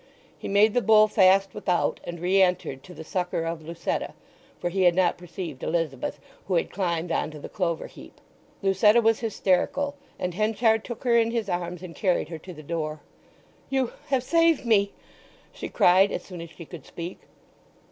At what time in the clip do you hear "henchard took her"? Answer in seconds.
10.33-11.15